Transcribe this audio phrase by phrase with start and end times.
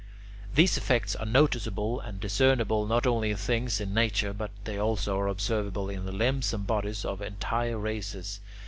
[0.55, 5.15] These effects are noticeable and discernible not only in things in nature, but they also
[5.19, 8.39] are observable in the limbs and bodies of entire races.